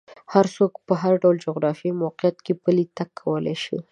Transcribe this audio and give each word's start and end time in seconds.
هر 0.33 0.45
څوک 0.55 0.73
په 0.87 0.93
هر 1.01 1.13
ډول 1.21 1.35
جغرافیایي 1.45 1.99
موقعیت 2.03 2.37
کې 2.45 2.53
پلی 2.63 2.85
تګ 2.97 3.09
کولی 3.21 3.55
شي. 3.63 3.77